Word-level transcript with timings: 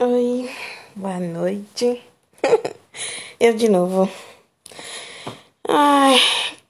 Oi, 0.00 0.50
boa 0.96 1.20
noite. 1.20 2.02
Eu 3.38 3.54
de 3.54 3.68
novo. 3.68 4.08
Ai, 5.68 6.18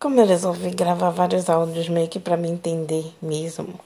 como 0.00 0.20
eu 0.20 0.26
resolvi 0.26 0.70
gravar 0.70 1.10
vários 1.10 1.48
áudios 1.48 1.88
meio 1.88 2.08
que 2.08 2.18
pra 2.18 2.36
me 2.36 2.48
entender 2.48 3.14
mesmo. 3.22 3.78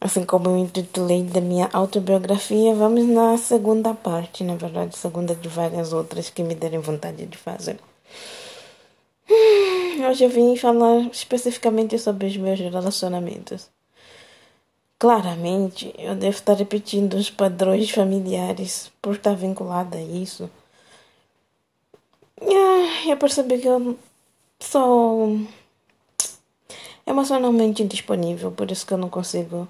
Assim 0.00 0.24
como 0.24 0.48
eu 0.48 0.56
intitulei 0.56 1.24
da 1.24 1.42
minha 1.42 1.68
autobiografia, 1.74 2.74
vamos 2.74 3.04
na 3.06 3.36
segunda 3.36 3.92
parte, 3.92 4.42
na 4.42 4.56
verdade, 4.56 4.96
segunda 4.96 5.34
de 5.34 5.48
várias 5.50 5.92
outras 5.92 6.30
que 6.30 6.42
me 6.42 6.54
derem 6.54 6.80
vontade 6.80 7.26
de 7.26 7.36
fazer. 7.36 7.78
Hoje 10.08 10.24
eu 10.24 10.30
vim 10.30 10.56
falar 10.56 11.00
especificamente 11.12 11.98
sobre 11.98 12.28
os 12.28 12.36
meus 12.38 12.58
relacionamentos. 12.58 13.75
Claramente, 14.98 15.94
eu 15.98 16.14
devo 16.14 16.36
estar 16.36 16.54
repetindo 16.54 17.14
os 17.14 17.28
padrões 17.28 17.90
familiares 17.90 18.90
por 19.02 19.14
estar 19.14 19.34
vinculada 19.34 19.98
a 19.98 20.02
isso. 20.02 20.50
Ah, 22.40 23.08
eu 23.08 23.16
percebi 23.18 23.58
que 23.58 23.68
eu 23.68 23.98
sou 24.58 25.38
emocionalmente 27.06 27.82
indisponível, 27.82 28.50
por 28.50 28.70
isso 28.70 28.86
que 28.86 28.94
eu 28.94 28.98
não 28.98 29.10
consigo 29.10 29.68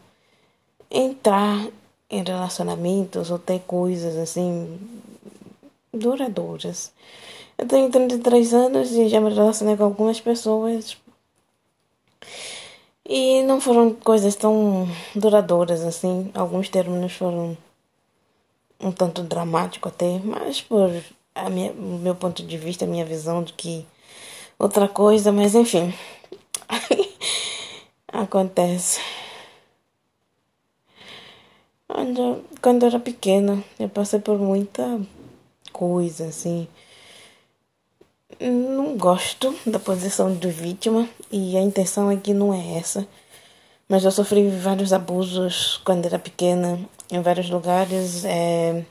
entrar 0.90 1.66
em 2.08 2.22
relacionamentos 2.22 3.30
ou 3.30 3.38
ter 3.38 3.60
coisas 3.60 4.16
assim 4.16 4.78
duradouras. 5.92 6.92
Eu 7.58 7.66
tenho 7.66 7.90
33 7.90 8.54
anos 8.54 8.92
e 8.92 9.08
já 9.08 9.20
me 9.20 9.32
relacionei 9.32 9.76
com 9.76 9.84
algumas 9.84 10.20
pessoas 10.20 10.96
e 13.08 13.42
não 13.42 13.60
foram 13.60 13.94
coisas 13.94 14.34
tão 14.34 14.88
duradouras 15.14 15.82
assim. 15.82 16.30
Alguns 16.34 16.68
termos 16.68 17.12
foram 17.12 17.56
um 18.80 18.90
tanto 18.92 19.22
dramático 19.22 19.88
até, 19.88 20.18
mas 20.24 20.60
por 20.60 20.90
a 21.34 21.50
minha, 21.50 21.72
meu 21.72 22.14
ponto 22.14 22.42
de 22.42 22.58
vista, 22.58 22.84
a 22.84 22.88
minha 22.88 23.04
visão 23.04 23.42
de 23.42 23.52
que 23.52 23.86
outra 24.58 24.88
coisa, 24.88 25.30
mas 25.30 25.54
enfim. 25.54 25.94
Acontece. 28.08 29.00
Quando 31.86 32.82
eu 32.82 32.88
era 32.88 32.98
pequena, 32.98 33.62
eu 33.78 33.88
passei 33.88 34.18
por 34.18 34.38
muita 34.38 35.00
coisa, 35.72 36.26
assim. 36.26 36.66
Não 38.38 38.96
gosto 38.98 39.54
da 39.66 39.78
posição 39.78 40.34
de 40.34 40.50
vítima 40.50 41.08
e 41.30 41.56
a 41.56 41.60
intenção 41.60 42.10
aqui 42.10 42.34
não 42.34 42.52
é 42.52 42.78
essa. 42.78 43.06
Mas 43.88 44.04
eu 44.04 44.10
sofri 44.10 44.48
vários 44.50 44.92
abusos 44.92 45.80
quando 45.84 46.06
era 46.06 46.18
pequena, 46.18 46.78
em 47.10 47.20
vários 47.22 47.48
lugares. 47.48 48.24
É... 48.24 48.84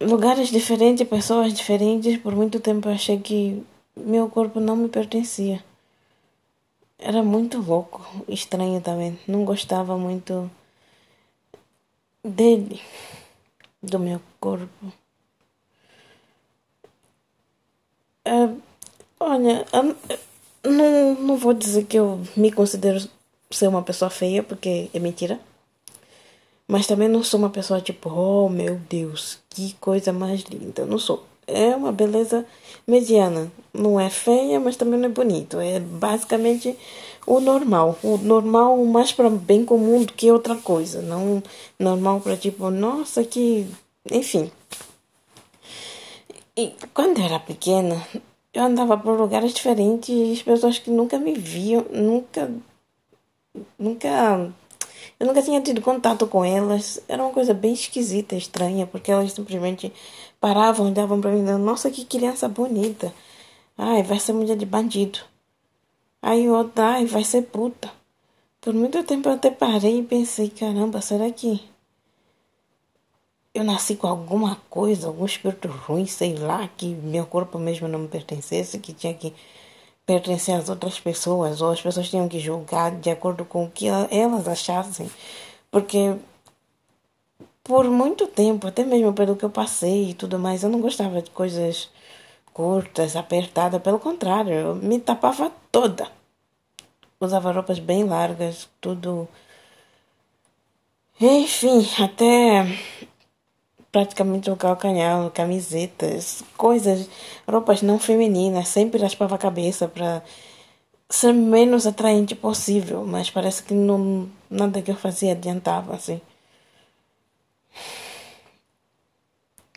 Lugares 0.00 0.50
diferentes, 0.50 1.08
pessoas 1.08 1.54
diferentes. 1.54 2.18
Por 2.18 2.34
muito 2.34 2.60
tempo 2.60 2.88
eu 2.88 2.92
achei 2.92 3.18
que 3.18 3.64
meu 3.96 4.28
corpo 4.28 4.60
não 4.60 4.76
me 4.76 4.88
pertencia. 4.88 5.64
Era 6.98 7.22
muito 7.22 7.58
louco, 7.60 8.06
estranho 8.28 8.80
também. 8.80 9.18
Não 9.26 9.44
gostava 9.44 9.96
muito 9.96 10.50
dele, 12.22 12.80
do 13.82 13.98
meu 13.98 14.20
corpo. 14.40 14.92
Uh, 18.26 18.60
olha, 19.20 19.66
não, 20.64 21.14
não 21.14 21.36
vou 21.36 21.52
dizer 21.52 21.84
que 21.84 21.98
eu 21.98 22.20
me 22.36 22.50
considero 22.50 23.06
ser 23.50 23.68
uma 23.68 23.82
pessoa 23.82 24.10
feia, 24.10 24.42
porque 24.42 24.90
é 24.92 24.98
mentira. 24.98 25.38
Mas 26.66 26.86
também 26.86 27.08
não 27.08 27.22
sou 27.22 27.38
uma 27.38 27.50
pessoa 27.50 27.80
tipo, 27.80 28.10
oh 28.10 28.48
meu 28.48 28.80
Deus, 28.88 29.38
que 29.50 29.74
coisa 29.74 30.12
mais 30.12 30.42
linda. 30.42 30.86
Não 30.86 30.98
sou. 30.98 31.24
É 31.46 31.76
uma 31.76 31.92
beleza 31.92 32.46
mediana. 32.86 33.52
Não 33.72 34.00
é 34.00 34.08
feia, 34.08 34.58
mas 34.58 34.76
também 34.76 34.98
não 34.98 35.06
é 35.08 35.12
bonito. 35.12 35.60
É 35.60 35.78
basicamente 35.78 36.76
o 37.26 37.38
normal. 37.38 37.98
O 38.02 38.16
normal 38.16 38.82
mais 38.86 39.12
para 39.12 39.28
bem 39.28 39.64
comum 39.64 40.04
do 40.04 40.12
que 40.14 40.32
outra 40.32 40.56
coisa. 40.56 41.02
Não 41.02 41.42
normal 41.78 42.20
para 42.20 42.36
tipo, 42.36 42.70
nossa, 42.70 43.22
que. 43.24 43.66
Enfim. 44.10 44.50
E 46.56 46.72
quando 46.94 47.18
eu 47.18 47.24
era 47.24 47.40
pequena, 47.40 48.00
eu 48.52 48.62
andava 48.62 48.96
por 48.96 49.18
lugares 49.18 49.52
diferentes 49.52 50.08
e 50.08 50.32
as 50.32 50.42
pessoas 50.42 50.78
que 50.78 50.88
nunca 50.88 51.18
me 51.18 51.34
viam, 51.34 51.84
nunca. 51.90 52.48
Nunca. 53.76 54.52
Eu 55.18 55.26
nunca 55.26 55.42
tinha 55.42 55.60
tido 55.60 55.80
contato 55.80 56.26
com 56.28 56.44
elas. 56.44 57.00
Era 57.08 57.24
uma 57.24 57.32
coisa 57.32 57.52
bem 57.52 57.72
esquisita, 57.72 58.36
estranha, 58.36 58.86
porque 58.86 59.10
elas 59.10 59.32
simplesmente 59.32 59.92
paravam, 60.40 60.86
olhavam 60.86 61.20
para 61.20 61.32
mim, 61.32 61.40
dizendo: 61.40 61.64
Nossa, 61.64 61.90
que 61.90 62.04
criança 62.04 62.48
bonita. 62.48 63.12
Ai, 63.76 64.04
vai 64.04 64.20
ser 64.20 64.32
mulher 64.32 64.56
de 64.56 64.66
bandido. 64.66 65.18
Aí 66.22 66.48
outra, 66.48 66.94
ai, 66.94 67.06
vai 67.06 67.24
ser 67.24 67.42
puta. 67.42 67.90
Por 68.60 68.72
muito 68.74 69.02
tempo 69.04 69.28
eu 69.28 69.34
até 69.34 69.50
parei 69.50 69.98
e 69.98 70.04
pensei: 70.04 70.50
Caramba, 70.50 71.00
será 71.00 71.30
que 71.32 71.60
eu 73.54 73.62
nasci 73.64 73.94
com 73.94 74.08
alguma 74.08 74.56
coisa, 74.68 75.06
algum 75.06 75.24
espírito 75.24 75.68
ruim, 75.68 76.06
sei 76.06 76.34
lá, 76.34 76.68
que 76.76 76.86
meu 76.86 77.24
corpo 77.24 77.58
mesmo 77.58 77.86
não 77.86 78.00
me 78.00 78.08
pertencesse, 78.08 78.80
que 78.80 78.92
tinha 78.92 79.14
que 79.14 79.32
pertencer 80.04 80.56
às 80.56 80.68
outras 80.68 80.98
pessoas, 81.00 81.62
ou 81.62 81.70
as 81.70 81.80
pessoas 81.80 82.10
tinham 82.10 82.28
que 82.28 82.40
julgar 82.40 82.90
de 82.96 83.10
acordo 83.10 83.44
com 83.44 83.64
o 83.64 83.70
que 83.70 83.86
elas 83.86 84.48
achassem. 84.48 85.10
Porque 85.70 86.16
por 87.62 87.88
muito 87.88 88.26
tempo, 88.26 88.66
até 88.66 88.84
mesmo 88.84 89.12
pelo 89.14 89.36
que 89.36 89.44
eu 89.44 89.50
passei 89.50 90.10
e 90.10 90.14
tudo 90.14 90.38
mais, 90.38 90.62
eu 90.62 90.68
não 90.68 90.80
gostava 90.80 91.22
de 91.22 91.30
coisas 91.30 91.88
curtas, 92.52 93.16
apertadas, 93.16 93.80
pelo 93.82 93.98
contrário, 93.98 94.52
eu 94.52 94.74
me 94.74 95.00
tapava 95.00 95.50
toda. 95.72 96.08
Usava 97.20 97.52
roupas 97.52 97.78
bem 97.78 98.04
largas, 98.04 98.68
tudo. 98.80 99.28
Enfim, 101.20 101.88
até 102.02 102.66
praticamente 103.94 104.50
o 104.50 104.56
calcanhar, 104.56 105.30
camisetas, 105.30 106.42
coisas, 106.56 107.08
roupas 107.48 107.80
não 107.80 107.96
femininas, 107.96 108.66
sempre 108.66 109.00
raspava 109.00 109.36
a 109.36 109.38
cabeça 109.38 109.86
para 109.86 110.20
ser 111.08 111.32
menos 111.32 111.86
atraente 111.86 112.34
possível, 112.34 113.04
mas 113.06 113.30
parece 113.30 113.62
que 113.62 113.72
não, 113.72 114.28
nada 114.50 114.82
que 114.82 114.90
eu 114.90 114.96
fazia 114.96 115.30
adiantava, 115.30 115.94
assim. 115.94 116.20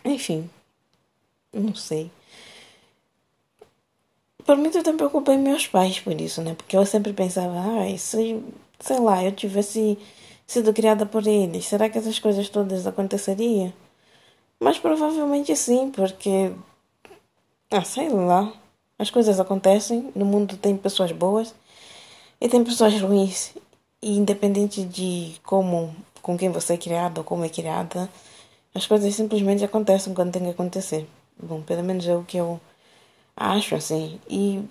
Enfim, 0.04 0.50
não 1.54 1.76
sei. 1.76 2.10
Por 4.46 4.58
muito 4.58 4.82
tempo 4.82 5.04
eu 5.04 5.12
culpei 5.12 5.38
meus 5.38 5.68
pais 5.68 6.00
por 6.00 6.20
isso, 6.20 6.42
né? 6.42 6.56
Porque 6.56 6.76
eu 6.76 6.86
sempre 6.88 7.14
pensava, 7.14 7.54
ah, 7.60 7.98
se, 8.00 8.42
sei 8.80 9.00
lá, 9.00 9.24
eu 9.24 9.32
tivesse 9.32 9.96
sido 10.48 10.74
criada 10.74 11.06
por 11.06 11.28
eles, 11.28 11.66
será 11.66 11.88
que 11.88 12.00
essas 12.00 12.18
coisas 12.18 12.50
todas 12.50 12.88
aconteceriam? 12.88 13.72
Mas 14.60 14.80
provavelmente 14.80 15.56
sim, 15.56 15.92
porque. 15.92 16.52
Ah, 17.72 17.84
sei 17.84 18.10
lá. 18.10 18.52
As 19.00 19.12
coisas 19.12 19.40
acontecem, 19.40 20.12
no 20.16 20.26
mundo 20.26 20.58
tem 20.58 20.76
pessoas 20.76 21.12
boas 21.12 21.54
e 22.42 22.50
tem 22.50 22.64
pessoas 22.64 23.00
ruins. 23.00 23.54
E 24.02 24.18
independente 24.18 24.84
de 24.84 25.36
como, 25.44 25.96
com 26.22 26.36
quem 26.38 26.50
você 26.50 26.74
é 26.74 26.78
criado 26.78 27.20
ou 27.20 27.24
como 27.24 27.46
é 27.46 27.50
criada, 27.50 28.10
as 28.74 28.88
coisas 28.88 29.14
simplesmente 29.14 29.64
acontecem 29.64 30.14
quando 30.16 30.32
tem 30.32 30.44
que 30.44 30.50
acontecer. 30.50 31.08
Bom, 31.42 31.62
pelo 31.62 31.84
menos 31.84 32.08
é 32.08 32.16
o 32.16 32.24
que 32.24 32.38
eu 32.38 32.60
acho 33.36 33.76
assim. 33.76 34.20
E 34.28 34.64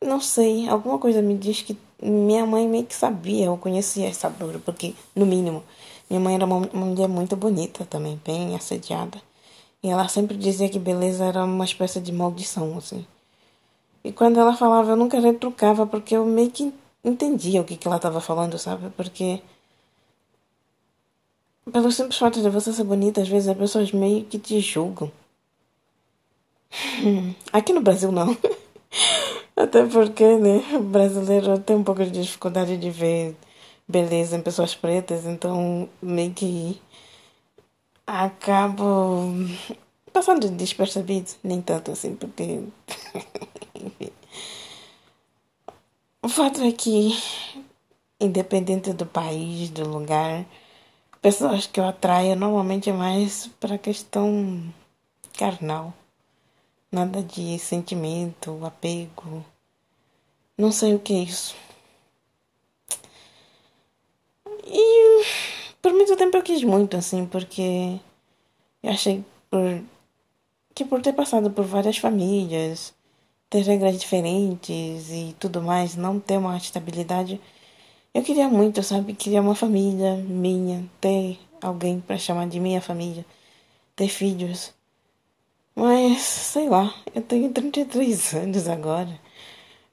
não 0.00 0.20
sei, 0.20 0.68
alguma 0.68 0.98
coisa 0.98 1.20
me 1.20 1.36
diz 1.36 1.62
que 1.62 1.76
minha 2.02 2.46
mãe 2.46 2.66
meio 2.66 2.84
que 2.84 2.94
sabia 2.94 3.50
ou 3.50 3.58
conhecia 3.58 4.08
essa 4.08 4.28
dor, 4.28 4.60
porque, 4.64 4.94
no 5.14 5.24
mínimo, 5.26 5.62
minha 6.12 6.20
mãe 6.20 6.34
era 6.34 6.44
uma, 6.44 6.60
mulher 6.60 7.08
muito 7.08 7.34
bonita 7.34 7.86
também, 7.86 8.20
bem 8.22 8.54
assediada. 8.54 9.18
E 9.82 9.88
ela 9.88 10.06
sempre 10.08 10.36
dizia 10.36 10.68
que 10.68 10.78
beleza 10.78 11.24
era 11.24 11.42
uma 11.42 11.64
espécie 11.64 12.00
de 12.02 12.12
maldição, 12.12 12.76
assim. 12.76 13.06
E 14.04 14.12
quando 14.12 14.38
ela 14.38 14.54
falava, 14.54 14.90
eu 14.92 14.96
nunca 14.96 15.18
retrucava, 15.18 15.86
porque 15.86 16.14
eu 16.14 16.26
meio 16.26 16.50
que 16.50 16.70
entendia 17.02 17.62
o 17.62 17.64
que, 17.64 17.78
que 17.78 17.88
ela 17.88 17.96
estava 17.96 18.20
falando, 18.20 18.58
sabe? 18.58 18.90
Porque. 18.90 19.40
Pelo 21.72 21.90
simples 21.90 22.18
fato 22.18 22.42
de 22.42 22.50
você 22.50 22.74
ser 22.74 22.84
bonita, 22.84 23.22
às 23.22 23.28
vezes 23.28 23.48
as 23.48 23.56
pessoas 23.56 23.90
meio 23.90 24.24
que 24.26 24.38
te 24.38 24.60
julgam. 24.60 25.10
Aqui 27.50 27.72
no 27.72 27.80
Brasil, 27.80 28.12
não. 28.12 28.36
Até 29.56 29.86
porque, 29.86 30.36
né, 30.36 30.62
o 30.74 30.80
brasileiro 30.80 31.58
tem 31.58 31.76
um 31.76 31.84
pouco 31.84 32.04
de 32.04 32.10
dificuldade 32.10 32.76
de 32.76 32.90
ver 32.90 33.34
beleza 33.88 34.36
em 34.36 34.42
pessoas 34.42 34.74
pretas, 34.74 35.26
então 35.26 35.88
meio 36.00 36.32
que 36.32 36.80
acabo 38.06 39.32
passando 40.12 40.50
despercebido, 40.50 41.30
nem 41.42 41.62
tanto 41.62 41.90
assim, 41.90 42.14
porque. 42.14 42.62
o 46.22 46.28
fato 46.28 46.62
é 46.62 46.70
que, 46.72 47.18
independente 48.20 48.92
do 48.92 49.06
país, 49.06 49.70
do 49.70 49.88
lugar, 49.88 50.44
pessoas 51.20 51.66
que 51.66 51.80
eu 51.80 51.84
atraio 51.84 52.36
normalmente 52.36 52.90
é 52.90 52.92
mais 52.92 53.48
para 53.60 53.78
questão 53.78 54.62
carnal. 55.38 55.94
Nada 56.90 57.22
de 57.22 57.58
sentimento, 57.58 58.64
apego. 58.64 59.44
Não 60.58 60.70
sei 60.70 60.94
o 60.94 60.98
que 60.98 61.14
é 61.14 61.18
isso. 61.20 61.56
E 64.66 65.24
por 65.82 65.92
muito 65.92 66.16
tempo 66.16 66.36
eu 66.36 66.42
quis 66.42 66.62
muito, 66.64 66.96
assim, 66.96 67.26
porque 67.26 67.98
eu 68.82 68.90
achei 68.90 69.24
por, 69.50 69.82
que 70.74 70.84
por 70.84 71.02
ter 71.02 71.12
passado 71.12 71.50
por 71.50 71.64
várias 71.64 71.98
famílias, 71.98 72.94
ter 73.50 73.62
regras 73.62 74.00
diferentes 74.00 75.10
e 75.10 75.36
tudo 75.38 75.60
mais, 75.60 75.96
não 75.96 76.20
ter 76.20 76.38
uma 76.38 76.56
estabilidade, 76.56 77.40
eu 78.14 78.22
queria 78.22 78.48
muito, 78.48 78.82
sabe? 78.82 79.14
Queria 79.14 79.42
uma 79.42 79.54
família 79.54 80.16
minha, 80.16 80.88
ter 81.00 81.38
alguém 81.60 82.00
para 82.00 82.18
chamar 82.18 82.48
de 82.48 82.60
minha 82.60 82.80
família, 82.80 83.24
ter 83.96 84.08
filhos. 84.08 84.72
Mas, 85.74 86.22
sei 86.22 86.68
lá, 86.68 86.94
eu 87.14 87.22
tenho 87.22 87.50
33 87.52 88.34
anos 88.34 88.68
agora. 88.68 89.18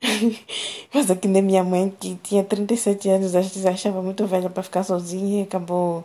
Mas 0.93 1.11
aqui 1.11 1.27
nem 1.27 1.41
minha 1.41 1.63
mãe, 1.63 1.93
que 1.99 2.15
tinha 2.23 2.43
37 2.43 3.09
anos, 3.09 3.35
achava 3.65 4.01
muito 4.01 4.25
velha 4.25 4.49
para 4.49 4.63
ficar 4.63 4.83
sozinha 4.83 5.41
e 5.41 5.43
acabou 5.43 6.03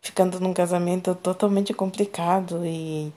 ficando 0.00 0.38
num 0.40 0.52
casamento 0.52 1.14
totalmente 1.14 1.72
complicado 1.72 2.64
e 2.64 3.12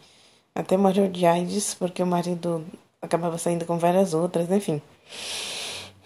até 0.55 0.77
morreu 0.77 1.09
de 1.09 1.25
AIDS 1.25 1.73
porque 1.73 2.01
o 2.01 2.07
marido 2.07 2.65
acabava 3.01 3.37
saindo 3.37 3.65
com 3.65 3.77
várias 3.77 4.13
outras, 4.13 4.49
enfim. 4.51 4.81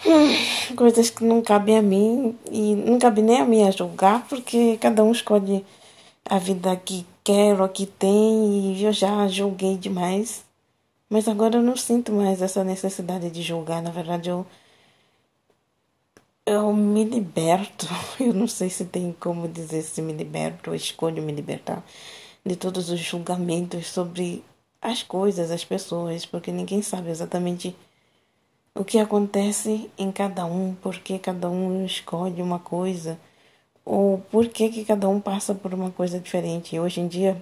Coisas 0.75 1.09
que 1.09 1.23
não 1.23 1.41
cabem 1.41 1.77
a 1.77 1.81
mim 1.81 2.35
e 2.51 2.75
não 2.75 2.97
cabe 2.99 3.21
nem 3.21 3.41
a 3.41 3.45
mim 3.45 3.63
a 3.63 3.71
julgar 3.71 4.27
porque 4.27 4.77
cada 4.77 5.03
um 5.03 5.11
escolhe 5.11 5.65
a 6.25 6.39
vida 6.39 6.75
que 6.75 7.05
quer 7.23 7.59
ou 7.61 7.69
que 7.69 7.85
tem 7.85 8.73
e 8.73 8.83
eu 8.83 8.93
já 8.93 9.27
julguei 9.27 9.77
demais. 9.77 10.43
Mas 11.11 11.27
agora 11.27 11.57
eu 11.57 11.61
não 11.61 11.75
sinto 11.75 12.13
mais 12.13 12.41
essa 12.41 12.63
necessidade 12.63 13.29
de 13.29 13.41
julgar. 13.41 13.81
Na 13.81 13.91
verdade, 13.91 14.29
eu, 14.29 14.45
eu 16.45 16.73
me 16.73 17.03
liberto. 17.03 17.85
Eu 18.17 18.33
não 18.33 18.47
sei 18.47 18.69
se 18.69 18.85
tem 18.85 19.13
como 19.19 19.45
dizer 19.47 19.81
se 19.81 20.01
me 20.01 20.13
liberto 20.13 20.69
ou 20.69 20.75
escolho 20.75 21.21
me 21.21 21.33
libertar 21.33 21.83
de 22.45 22.55
todos 22.55 22.89
os 22.89 22.99
julgamentos 23.01 23.87
sobre 23.87 24.41
as 24.81 25.03
coisas, 25.03 25.51
as 25.51 25.65
pessoas, 25.65 26.25
porque 26.25 26.49
ninguém 26.49 26.81
sabe 26.81 27.09
exatamente 27.09 27.75
o 28.73 28.85
que 28.85 28.97
acontece 28.97 29.91
em 29.97 30.13
cada 30.13 30.45
um, 30.45 30.73
porque 30.75 31.19
cada 31.19 31.49
um 31.49 31.85
escolhe 31.85 32.41
uma 32.41 32.59
coisa 32.59 33.19
ou 33.83 34.19
por 34.31 34.47
que, 34.47 34.85
cada 34.85 35.09
um 35.09 35.19
passa 35.19 35.53
por 35.53 35.73
uma 35.73 35.91
coisa 35.91 36.19
diferente. 36.19 36.79
Hoje 36.79 37.01
em 37.01 37.07
dia, 37.09 37.41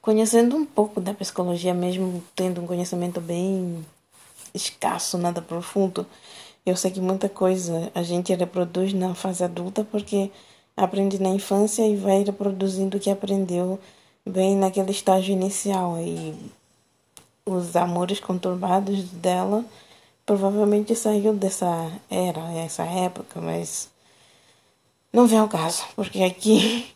conhecendo 0.00 0.56
um 0.56 0.64
pouco 0.64 1.00
da 1.00 1.14
psicologia, 1.14 1.74
mesmo 1.74 2.22
tendo 2.34 2.60
um 2.60 2.66
conhecimento 2.66 3.20
bem 3.20 3.84
escasso, 4.54 5.18
nada 5.18 5.40
profundo, 5.40 6.06
eu 6.64 6.76
sei 6.76 6.90
que 6.90 7.00
muita 7.00 7.28
coisa 7.28 7.90
a 7.94 8.02
gente 8.02 8.34
reproduz 8.34 8.92
na 8.92 9.14
fase 9.14 9.42
adulta 9.42 9.84
porque 9.84 10.30
aprende 10.76 11.20
na 11.20 11.30
infância 11.30 11.86
e 11.86 11.96
vai 11.96 12.22
reproduzindo 12.22 12.96
o 12.96 13.00
que 13.00 13.10
aprendeu 13.10 13.78
bem 14.28 14.56
naquele 14.56 14.90
estágio 14.90 15.32
inicial. 15.32 15.98
E 15.98 16.34
os 17.44 17.74
amores 17.76 18.20
conturbados 18.20 19.04
dela 19.10 19.64
provavelmente 20.24 20.94
saiu 20.94 21.34
dessa 21.34 21.90
era, 22.10 22.52
essa 22.52 22.84
época, 22.84 23.40
mas 23.40 23.88
não 25.12 25.26
vem 25.26 25.38
ao 25.38 25.48
caso, 25.48 25.84
porque 25.96 26.22
aqui 26.22 26.86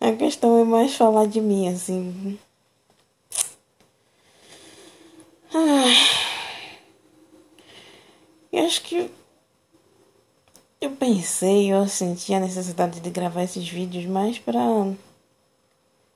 a 0.00 0.12
questão 0.12 0.60
é 0.60 0.64
mais 0.64 0.94
falar 0.94 1.26
de 1.26 1.40
mim, 1.40 1.68
assim. 1.68 2.38
Ai. 5.52 5.94
Eu 8.52 8.64
acho 8.64 8.82
que 8.82 9.10
eu 10.80 10.90
pensei, 10.92 11.72
eu 11.72 11.86
senti 11.88 12.32
a 12.32 12.40
necessidade 12.40 13.00
de 13.00 13.10
gravar 13.10 13.42
esses 13.42 13.68
vídeos 13.68 14.06
mais 14.06 14.38
pra, 14.38 14.60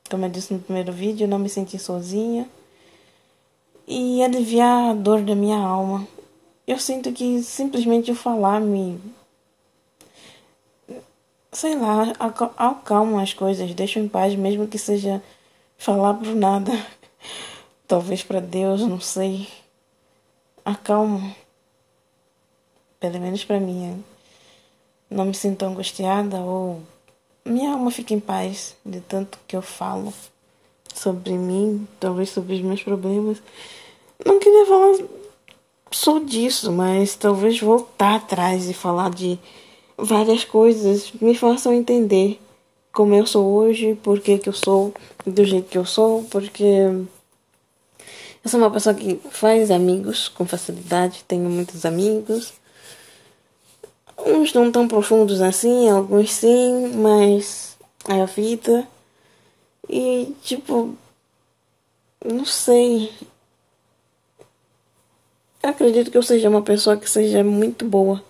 como 0.08 0.24
eu 0.24 0.28
disse 0.30 0.54
no 0.54 0.60
primeiro 0.60 0.92
vídeo, 0.92 1.26
não 1.26 1.38
me 1.38 1.48
sentir 1.48 1.78
sozinha 1.78 2.48
e 3.86 4.22
aliviar 4.22 4.90
a 4.90 4.94
dor 4.94 5.22
da 5.22 5.34
minha 5.34 5.58
alma. 5.58 6.06
Eu 6.66 6.78
sinto 6.78 7.12
que 7.12 7.42
simplesmente 7.42 8.14
falar 8.14 8.60
me 8.60 9.00
sei 11.52 11.76
lá, 11.76 12.14
acalmam 12.56 13.18
as 13.18 13.34
coisas, 13.34 13.74
deixam 13.74 14.02
em 14.02 14.08
paz, 14.08 14.34
mesmo 14.34 14.66
que 14.66 14.78
seja 14.78 15.22
falar 15.76 16.14
por 16.14 16.34
nada. 16.34 16.72
Talvez 17.86 18.22
para 18.22 18.40
Deus, 18.40 18.80
não 18.80 18.98
sei. 18.98 19.46
Acalmam. 20.64 21.34
Pelo 22.98 23.20
menos 23.20 23.44
para 23.44 23.60
mim. 23.60 24.02
Não 25.10 25.26
me 25.26 25.34
sinto 25.34 25.64
angustiada 25.64 26.38
ou 26.38 26.80
minha 27.44 27.72
alma 27.72 27.90
fica 27.90 28.14
em 28.14 28.20
paz 28.20 28.74
de 28.84 29.00
tanto 29.00 29.38
que 29.46 29.54
eu 29.54 29.60
falo 29.60 30.14
sobre 30.94 31.32
mim, 31.32 31.86
talvez 31.98 32.30
sobre 32.30 32.54
os 32.54 32.60
meus 32.62 32.82
problemas. 32.82 33.42
Não 34.24 34.38
queria 34.38 34.64
falar 34.64 34.98
só 35.90 36.18
disso, 36.18 36.72
mas 36.72 37.16
talvez 37.16 37.60
voltar 37.60 38.16
atrás 38.16 38.70
e 38.70 38.74
falar 38.74 39.10
de 39.10 39.38
várias 39.96 40.44
coisas 40.44 41.12
me 41.20 41.34
façam 41.34 41.72
entender 41.72 42.40
como 42.92 43.14
eu 43.14 43.26
sou 43.26 43.46
hoje, 43.46 43.94
por 44.02 44.20
que, 44.20 44.40
eu 44.44 44.52
sou 44.52 44.92
do 45.26 45.44
jeito 45.44 45.68
que 45.68 45.78
eu 45.78 45.86
sou, 45.86 46.24
porque 46.24 46.62
eu 46.62 48.50
sou 48.50 48.60
uma 48.60 48.70
pessoa 48.70 48.94
que 48.94 49.16
faz 49.30 49.70
amigos 49.70 50.28
com 50.28 50.44
facilidade, 50.46 51.24
tenho 51.26 51.48
muitos 51.48 51.86
amigos. 51.86 52.52
Uns 54.18 54.52
não 54.52 54.70
tão 54.70 54.86
profundos 54.86 55.40
assim, 55.40 55.88
alguns 55.88 56.32
sim, 56.32 56.92
mas 56.96 57.76
é 58.08 58.20
a 58.20 58.26
vida. 58.26 58.86
E 59.88 60.34
tipo, 60.42 60.94
não 62.24 62.44
sei. 62.44 63.10
Eu 65.62 65.70
acredito 65.70 66.10
que 66.10 66.18
eu 66.18 66.22
seja 66.22 66.48
uma 66.48 66.62
pessoa 66.62 66.96
que 66.96 67.08
seja 67.08 67.42
muito 67.42 67.84
boa 67.84 68.22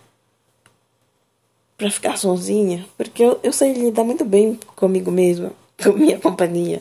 para 1.82 1.90
ficar 1.90 2.16
sozinha, 2.16 2.86
porque 2.96 3.24
eu, 3.24 3.40
eu 3.42 3.52
sei 3.52 3.72
lidar 3.72 4.04
muito 4.04 4.24
bem 4.24 4.56
comigo 4.76 5.10
mesma, 5.10 5.50
com 5.82 5.90
minha 5.94 6.16
companhia. 6.16 6.80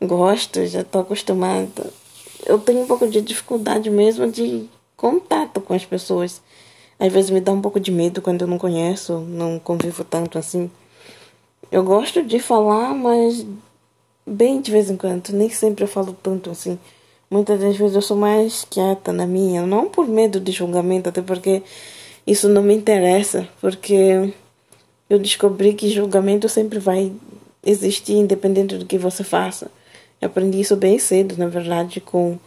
Gosto, 0.00 0.64
já 0.64 0.80
estou 0.80 1.02
acostumada. 1.02 1.92
Eu 2.46 2.58
tenho 2.58 2.80
um 2.80 2.86
pouco 2.86 3.06
de 3.06 3.20
dificuldade 3.20 3.90
mesmo 3.90 4.26
de 4.30 4.66
contato 4.96 5.60
com 5.60 5.74
as 5.74 5.84
pessoas. 5.84 6.40
Às 6.98 7.12
vezes 7.12 7.28
me 7.28 7.42
dá 7.42 7.52
um 7.52 7.60
pouco 7.60 7.78
de 7.78 7.90
medo 7.90 8.22
quando 8.22 8.40
eu 8.40 8.48
não 8.48 8.56
conheço, 8.56 9.18
não 9.18 9.58
convivo 9.58 10.02
tanto 10.02 10.38
assim. 10.38 10.70
Eu 11.70 11.84
gosto 11.84 12.22
de 12.22 12.38
falar, 12.38 12.94
mas 12.94 13.44
bem 14.26 14.62
de 14.62 14.70
vez 14.70 14.88
em 14.88 14.96
quando. 14.96 15.28
Nem 15.28 15.50
sempre 15.50 15.84
eu 15.84 15.88
falo 15.88 16.16
tanto 16.22 16.48
assim. 16.48 16.78
Muitas 17.30 17.60
das 17.60 17.76
vezes 17.76 17.94
eu 17.94 18.00
sou 18.00 18.16
mais 18.16 18.64
quieta 18.70 19.12
na 19.12 19.26
minha, 19.26 19.66
não 19.66 19.90
por 19.90 20.08
medo 20.08 20.40
de 20.40 20.52
julgamento, 20.52 21.10
até 21.10 21.20
porque 21.20 21.62
isso 22.30 22.46
não 22.48 22.62
me 22.62 22.74
interessa, 22.74 23.48
porque 23.58 24.32
eu 25.08 25.18
descobri 25.18 25.72
que 25.72 25.88
julgamento 25.88 26.46
sempre 26.48 26.78
vai 26.78 27.10
existir, 27.64 28.12
independente 28.12 28.76
do 28.76 28.84
que 28.84 28.98
você 28.98 29.24
faça. 29.24 29.70
Eu 30.20 30.26
aprendi 30.26 30.60
isso 30.60 30.76
bem 30.76 30.98
cedo, 30.98 31.36
na 31.38 31.46
verdade, 31.46 32.00
com 32.00 32.38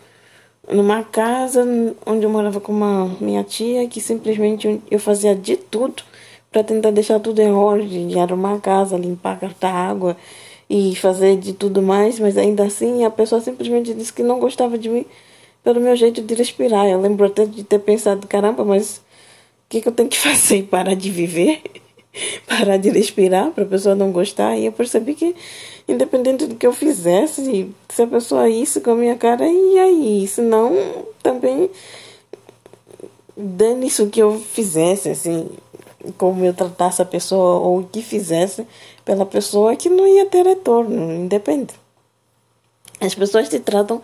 numa 0.71 1.03
casa 1.03 1.65
onde 2.05 2.23
eu 2.23 2.29
morava 2.29 2.61
com 2.61 2.71
uma 2.71 3.17
minha 3.19 3.43
tia, 3.43 3.88
que 3.88 4.00
simplesmente 4.00 4.79
eu 4.91 5.00
fazia 5.00 5.35
de 5.35 5.57
tudo 5.57 6.03
para 6.51 6.63
tentar 6.63 6.91
deixar 6.91 7.19
tudo 7.19 7.39
em 7.39 7.51
ordem, 7.51 8.07
de 8.07 8.19
arrumar 8.19 8.55
a 8.55 8.59
casa, 8.59 8.97
limpar, 8.97 9.39
cartar 9.39 9.73
água 9.73 10.15
e 10.69 10.95
fazer 10.95 11.38
de 11.38 11.53
tudo 11.53 11.81
mais, 11.81 12.19
mas 12.19 12.38
ainda 12.38 12.63
assim 12.63 13.03
a 13.03 13.09
pessoa 13.09 13.41
simplesmente 13.41 13.93
disse 13.95 14.13
que 14.13 14.21
não 14.21 14.39
gostava 14.39 14.77
de 14.77 14.89
mim 14.89 15.05
pelo 15.63 15.81
meu 15.81 15.95
jeito 15.95 16.21
de 16.21 16.35
respirar. 16.35 16.88
Eu 16.88 17.01
lembro 17.01 17.25
até 17.25 17.45
de 17.45 17.63
ter 17.63 17.79
pensado, 17.79 18.27
caramba, 18.27 18.63
mas 18.63 19.01
que, 19.72 19.82
que 19.82 19.88
eu 19.88 19.94
tenho 19.94 20.10
que 20.10 20.20
fazer? 20.20 20.63
Parar 20.63 20.94
de 20.94 21.10
viver? 21.10 21.62
Parar 22.46 22.78
de 22.78 22.90
respirar 22.90 23.51
para 23.51 23.63
a 23.63 23.68
pessoa 23.68 23.96
não 23.96 24.12
gostar? 24.12 24.58
E 24.58 24.66
eu 24.66 24.72
percebi 24.72 25.13
que, 25.16 25.34
independente 25.88 26.46
do 26.46 26.56
que 26.56 26.68
eu 26.68 26.74
fizesse, 26.74 27.74
se 27.90 28.01
a 28.01 28.08
pessoa 28.08 28.50
isso 28.50 28.82
com 28.82 28.92
a 28.92 28.96
minha 28.96 29.16
cara, 29.16 29.48
e 29.48 29.80
aí? 29.80 30.28
Se 30.28 30.42
não, 30.42 30.75
também 31.24 31.70
dane 33.36 33.88
isso 33.88 34.08
que 34.08 34.22
eu 34.22 34.38
fizesse, 34.38 35.10
assim, 35.10 35.50
como 36.18 36.44
eu 36.44 36.54
tratasse 36.54 37.01
a 37.01 37.06
pessoa 37.06 37.60
ou 37.62 37.80
o 37.80 37.84
que 37.84 38.01
fizesse 38.01 38.68
pela 39.06 39.25
pessoa 39.25 39.75
que 39.75 39.88
não 39.90 40.06
ia 40.06 40.25
ter 40.25 40.46
retorno, 40.46 41.13
independente. 41.13 41.80
As 43.00 43.16
pessoas 43.16 43.50
te 43.50 43.60
tratam 43.60 44.01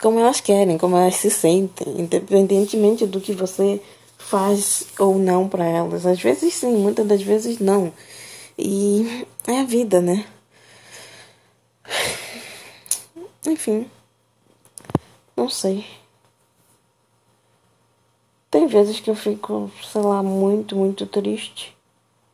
como 0.00 0.18
elas 0.18 0.40
querem, 0.40 0.78
como 0.78 0.96
elas 0.96 1.16
se 1.16 1.30
sentem, 1.30 1.94
independentemente 1.98 3.06
do 3.06 3.20
que 3.20 3.32
você 3.32 3.80
faz 4.20 4.86
ou 4.98 5.18
não 5.18 5.48
para 5.48 5.64
elas. 5.64 6.06
Às 6.06 6.20
vezes 6.20 6.54
sim, 6.54 6.76
muitas 6.76 7.06
das 7.06 7.22
vezes 7.22 7.58
não. 7.58 7.92
E 8.56 9.26
é 9.46 9.60
a 9.60 9.64
vida, 9.64 10.00
né? 10.00 10.26
Enfim. 13.46 13.90
Não 15.36 15.48
sei. 15.48 15.84
Tem 18.50 18.66
vezes 18.66 19.00
que 19.00 19.08
eu 19.08 19.14
fico, 19.14 19.70
sei 19.82 20.02
lá, 20.02 20.22
muito, 20.22 20.76
muito 20.76 21.06
triste, 21.06 21.76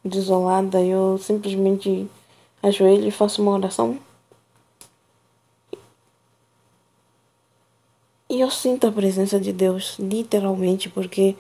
desolada. 0.05 0.83
Eu 0.83 1.19
simplesmente 1.19 2.09
ajoelho 2.63 3.07
e 3.07 3.11
faço 3.11 3.41
uma 3.41 3.53
oração. 3.53 3.99
E 8.29 8.41
eu 8.41 8.51
sinto 8.51 8.87
a 8.87 8.93
presença 8.93 9.39
de 9.39 9.53
Deus, 9.53 9.97
literalmente, 9.99 10.89
porque 10.89 11.37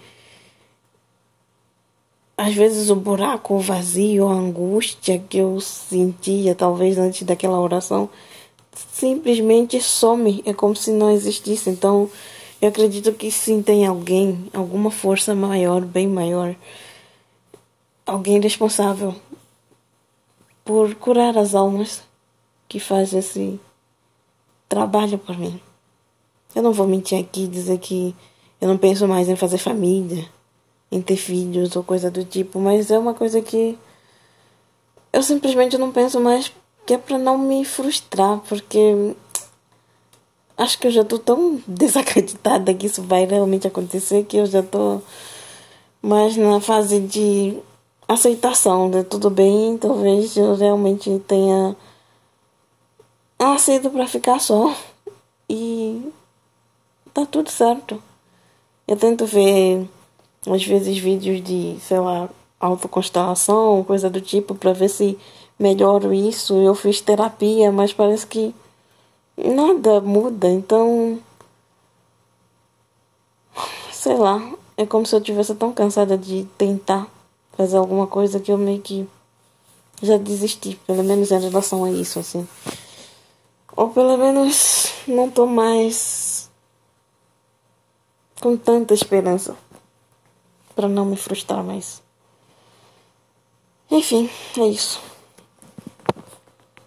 às 2.37 2.55
vezes 2.55 2.91
o 2.91 2.97
buraco, 2.97 3.55
o 3.55 3.61
vazio, 3.61 4.29
a 4.29 4.33
angústia 4.35 5.19
que 5.19 5.39
eu 5.39 5.59
sentia, 5.61 6.55
talvez 6.55 6.99
antes 6.99 7.23
daquela 7.23 7.59
oração, 7.59 8.11
simplesmente 8.93 9.81
some. 9.81 10.43
É 10.45 10.53
como 10.53 10.77
se 10.77 10.91
não 10.91 11.11
existisse. 11.11 11.71
Então, 11.71 12.11
eu 12.61 12.69
acredito 12.69 13.13
que 13.13 13.31
sim, 13.31 13.63
tem 13.63 13.87
alguém, 13.87 14.51
alguma 14.53 14.91
força 14.91 15.35
maior, 15.35 15.81
bem 15.83 16.07
maior, 16.07 16.55
alguém 18.05 18.39
responsável 18.39 19.15
por 20.63 20.95
curar 20.97 21.39
as 21.39 21.55
almas 21.55 22.03
que 22.69 22.79
faz 22.79 23.15
esse 23.15 23.59
trabalho 24.69 25.17
por 25.17 25.39
mim. 25.39 25.59
Eu 26.55 26.63
não 26.63 26.73
vou 26.73 26.87
mentir 26.87 27.19
aqui 27.19 27.45
e 27.45 27.49
dizer 27.49 27.79
que 27.79 28.15
eu 28.61 28.69
não 28.69 28.77
penso 28.77 29.07
mais 29.07 29.29
em 29.29 29.37
fazer 29.37 29.59
família 29.59 30.36
em 30.91 31.03
ter 31.03 31.17
filhos 31.17 31.75
ou 31.77 31.83
coisa 31.83 32.11
do 32.11 32.25
tipo, 32.25 32.59
mas 32.59 32.91
é 32.91 32.99
uma 32.99 33.15
coisa 33.15 33.41
que 33.41 33.79
eu 35.13 35.23
simplesmente 35.23 35.77
não 35.79 35.91
penso 35.91 36.21
mais 36.21 36.53
que 36.85 36.95
é 36.95 36.99
para 36.99 37.19
não 37.19 37.37
me 37.37 37.65
frustrar, 37.65 38.39
porque 38.49 39.15
acho 40.57 40.79
que 40.79 40.87
eu 40.87 40.91
já 40.91 41.03
estou 41.03 41.19
tão 41.19 41.61
desacreditada 41.67 42.73
que 42.75 42.87
isso 42.87 43.03
vai 43.03 43.25
realmente 43.25 43.67
acontecer 43.67 44.25
que 44.25 44.37
eu 44.37 44.47
já 44.47 44.61
estou 44.61 45.03
mais 46.01 46.37
na 46.37 46.61
fase 46.61 47.01
de 47.01 47.59
aceitação, 48.07 48.89
de 48.89 49.03
tudo 49.03 49.29
bem, 49.29 49.77
talvez 49.77 50.37
eu 50.37 50.55
realmente 50.55 51.19
tenha 51.27 51.75
nascido 53.39 53.91
para 53.91 54.07
ficar 54.07 54.39
só 54.39 54.75
e 55.49 56.13
tá 57.13 57.27
tudo 57.27 57.51
certo. 57.51 58.01
Eu 58.87 58.97
tento 58.97 59.27
ver 59.27 59.89
às 60.53 60.65
vezes 60.65 60.99
vídeos 60.99 61.43
de, 61.43 61.77
sei 61.81 61.99
lá, 61.99 62.29
autoconstelação, 62.61 63.85
coisa 63.85 64.09
do 64.09 64.21
tipo, 64.21 64.55
para 64.55 64.73
ver 64.73 64.89
se 64.89 65.19
melhoro 65.59 66.13
isso. 66.13 66.55
Eu 66.55 66.75
fiz 66.75 67.01
terapia, 67.01 67.73
mas 67.73 67.93
parece 67.93 68.27
que 68.27 68.55
nada 69.37 70.01
muda, 70.01 70.49
então. 70.49 71.19
Sei 73.93 74.17
lá, 74.17 74.41
é 74.77 74.87
como 74.87 75.05
se 75.05 75.15
eu 75.17 75.21
tivesse 75.21 75.55
tão 75.55 75.73
cansada 75.73 76.17
de 76.17 76.47
tentar 76.57 77.09
fazer 77.57 77.77
alguma 77.77 78.07
coisa 78.07 78.39
que 78.39 78.53
eu 78.53 78.59
meio 78.59 78.81
que 78.81 79.09
já 80.03 80.17
desisti, 80.19 80.79
pelo 80.87 81.03
menos 81.03 81.31
em 81.31 81.41
relação 81.41 81.85
a 81.85 81.91
isso, 81.91 82.19
assim. 82.19 82.47
Ou 83.75 83.91
pelo 83.91 84.17
menos 84.17 84.93
não 85.09 85.31
tô 85.31 85.47
mais 85.47 86.51
com 88.41 88.57
tanta 88.57 88.95
esperança 88.95 89.57
para 90.77 90.87
não 90.87 91.07
me 91.07 91.17
frustrar 91.17 91.65
mais. 91.65 92.03
Enfim, 93.91 94.31
é 94.59 94.67
isso. 94.69 95.01